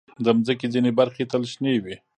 [0.23, 1.95] د مځکې ځینې برخې تل شنې وي.